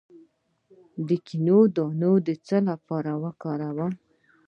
د 1.07 1.09
کینو 1.27 1.59
دانه 1.75 2.11
د 2.27 2.29
څه 2.45 2.57
لپاره 2.69 3.11
وکاروم؟ 3.23 3.93